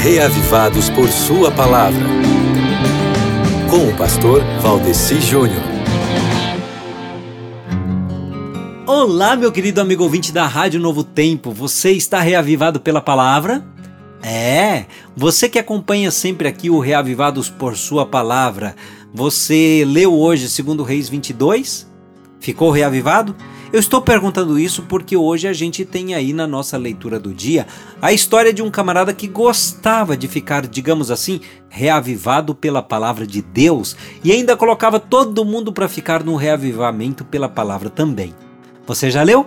reavivados 0.00 0.88
por 0.88 1.10
Sua 1.10 1.50
palavra. 1.50 2.06
Com 3.68 3.86
o 3.86 3.96
pastor 3.98 4.42
Valdeci 4.62 5.20
Júnior. 5.20 5.60
Olá, 8.86 9.36
meu 9.36 9.52
querido 9.52 9.78
amigo 9.78 10.02
ouvinte 10.02 10.32
da 10.32 10.46
Rádio 10.46 10.80
Novo 10.80 11.04
Tempo. 11.04 11.50
Você 11.52 11.90
está 11.90 12.18
reavivado 12.18 12.80
pela 12.80 13.02
palavra? 13.02 13.62
É, 14.22 14.86
você 15.14 15.50
que 15.50 15.58
acompanha 15.58 16.10
sempre 16.10 16.48
aqui 16.48 16.70
o 16.70 16.78
Reavivados 16.80 17.50
por 17.50 17.76
Sua 17.76 18.06
Palavra, 18.06 18.74
você 19.12 19.84
leu 19.86 20.18
hoje 20.18 20.48
segundo 20.48 20.82
Reis 20.82 21.10
22? 21.10 21.89
Ficou 22.40 22.70
reavivado? 22.70 23.36
Eu 23.72 23.78
estou 23.78 24.02
perguntando 24.02 24.58
isso 24.58 24.82
porque 24.82 25.16
hoje 25.16 25.46
a 25.46 25.52
gente 25.52 25.84
tem 25.84 26.14
aí 26.14 26.32
na 26.32 26.46
nossa 26.46 26.76
leitura 26.76 27.20
do 27.20 27.32
dia 27.32 27.68
a 28.02 28.12
história 28.12 28.52
de 28.52 28.62
um 28.62 28.70
camarada 28.70 29.12
que 29.12 29.28
gostava 29.28 30.16
de 30.16 30.26
ficar, 30.26 30.66
digamos 30.66 31.08
assim, 31.10 31.40
reavivado 31.68 32.52
pela 32.52 32.82
palavra 32.82 33.24
de 33.24 33.40
Deus 33.40 33.94
e 34.24 34.32
ainda 34.32 34.56
colocava 34.56 34.98
todo 34.98 35.44
mundo 35.44 35.72
para 35.72 35.88
ficar 35.88 36.24
no 36.24 36.34
reavivamento 36.34 37.24
pela 37.24 37.48
palavra 37.48 37.88
também. 37.88 38.34
Você 38.86 39.08
já 39.08 39.22
leu? 39.22 39.46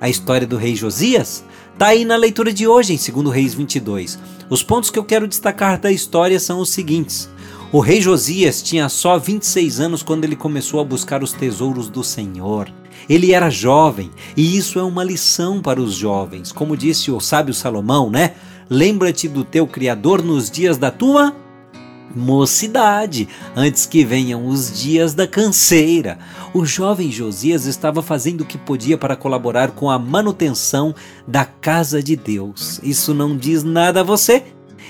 A 0.00 0.08
história 0.08 0.46
do 0.46 0.56
rei 0.56 0.76
Josias? 0.76 1.44
Tá 1.76 1.86
aí 1.86 2.04
na 2.04 2.14
leitura 2.14 2.52
de 2.52 2.68
hoje 2.68 2.92
em 2.92 3.22
2 3.22 3.34
Reis 3.34 3.54
22. 3.54 4.18
Os 4.48 4.62
pontos 4.62 4.90
que 4.90 4.98
eu 4.98 5.04
quero 5.04 5.26
destacar 5.26 5.80
da 5.80 5.90
história 5.90 6.38
são 6.38 6.60
os 6.60 6.70
seguintes. 6.70 7.28
O 7.74 7.80
rei 7.80 8.00
Josias 8.00 8.62
tinha 8.62 8.88
só 8.88 9.18
26 9.18 9.80
anos 9.80 10.00
quando 10.00 10.22
ele 10.22 10.36
começou 10.36 10.78
a 10.78 10.84
buscar 10.84 11.24
os 11.24 11.32
tesouros 11.32 11.88
do 11.88 12.04
Senhor. 12.04 12.72
Ele 13.08 13.32
era 13.32 13.50
jovem, 13.50 14.12
e 14.36 14.56
isso 14.56 14.78
é 14.78 14.82
uma 14.84 15.02
lição 15.02 15.60
para 15.60 15.80
os 15.80 15.92
jovens. 15.92 16.52
Como 16.52 16.76
disse 16.76 17.10
o 17.10 17.18
sábio 17.18 17.52
Salomão, 17.52 18.08
né? 18.08 18.34
Lembra-te 18.70 19.26
do 19.26 19.42
teu 19.42 19.66
Criador 19.66 20.22
nos 20.22 20.48
dias 20.48 20.78
da 20.78 20.92
tua 20.92 21.34
mocidade, 22.14 23.28
antes 23.56 23.86
que 23.86 24.04
venham 24.04 24.46
os 24.46 24.80
dias 24.80 25.12
da 25.12 25.26
canseira. 25.26 26.20
O 26.54 26.64
jovem 26.64 27.10
Josias 27.10 27.66
estava 27.66 28.02
fazendo 28.02 28.42
o 28.42 28.46
que 28.46 28.56
podia 28.56 28.96
para 28.96 29.16
colaborar 29.16 29.72
com 29.72 29.90
a 29.90 29.98
manutenção 29.98 30.94
da 31.26 31.44
casa 31.44 32.00
de 32.00 32.14
Deus. 32.14 32.78
Isso 32.84 33.12
não 33.12 33.36
diz 33.36 33.64
nada 33.64 34.02
a 34.02 34.04
você? 34.04 34.44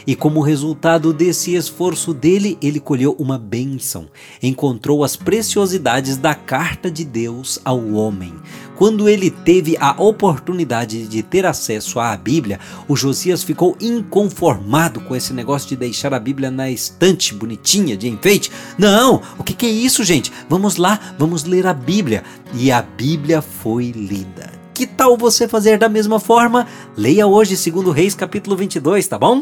E 0.07 0.15
como 0.15 0.41
resultado 0.41 1.13
desse 1.13 1.55
esforço 1.55 2.13
dele, 2.13 2.59
ele 2.61 2.79
colheu 2.79 3.15
uma 3.19 3.39
bênção. 3.39 4.07
Encontrou 4.43 5.03
as 5.03 5.17
preciosidades 5.17 6.17
da 6.17 6.35
carta 6.35 6.91
de 6.91 7.05
Deus 7.05 7.59
ao 7.65 7.93
homem. 7.93 8.35
Quando 8.77 9.09
ele 9.09 9.31
teve 9.31 9.77
a 9.79 9.93
oportunidade 10.03 11.07
de 11.07 11.23
ter 11.23 11.47
acesso 11.47 12.01
à 12.01 12.17
Bíblia, 12.17 12.59
o 12.89 12.97
Josias 12.97 13.43
ficou 13.43 13.77
inconformado 13.81 15.01
com 15.01 15.15
esse 15.15 15.33
negócio 15.33 15.69
de 15.69 15.77
deixar 15.77 16.13
a 16.13 16.19
Bíblia 16.19 16.51
na 16.51 16.71
estante 16.71 17.33
bonitinha 17.35 17.97
de 17.97 18.09
enfeite. 18.09 18.51
Não, 18.77 19.23
o 19.39 19.45
que, 19.45 19.55
que 19.55 19.67
é 19.67 19.71
isso, 19.71 20.03
gente? 20.03 20.33
Vamos 20.49 20.77
lá, 20.77 20.99
vamos 21.19 21.45
ler 21.45 21.67
a 21.67 21.73
Bíblia. 21.73 22.25
E 22.53 22.71
a 22.71 22.83
Bíblia 22.83 23.41
foi 23.41 23.91
lida. 23.91 24.65
Que 24.75 24.89
tal 24.89 25.17
você 25.17 25.47
fazer 25.47 25.79
da 25.79 25.89
mesma 25.89 26.19
forma? 26.19 26.67
Leia 26.97 27.29
hoje, 27.29 27.57
segundo 27.57 27.93
Reis, 27.93 28.13
capítulo 28.13 28.57
22, 28.57 29.07
tá 29.07 29.17
bom? 29.17 29.41